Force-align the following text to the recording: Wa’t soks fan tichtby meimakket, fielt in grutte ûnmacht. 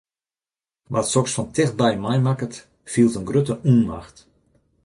Wa’t 0.91 1.07
soks 1.13 1.33
fan 1.35 1.49
tichtby 1.55 1.91
meimakket, 2.03 2.53
fielt 2.91 3.17
in 3.19 3.27
grutte 3.29 3.55
ûnmacht. 3.71 4.15